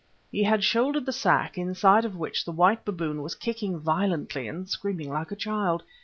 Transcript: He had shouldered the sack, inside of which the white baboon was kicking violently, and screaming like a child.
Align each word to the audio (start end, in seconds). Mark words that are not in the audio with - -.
He 0.31 0.41
had 0.41 0.63
shouldered 0.63 1.05
the 1.05 1.11
sack, 1.11 1.59
inside 1.59 2.05
of 2.05 2.15
which 2.17 2.43
the 2.43 2.51
white 2.51 2.83
baboon 2.85 3.21
was 3.21 3.35
kicking 3.35 3.77
violently, 3.77 4.47
and 4.47 4.67
screaming 4.67 5.11
like 5.11 5.31
a 5.31 5.35
child. 5.35 5.83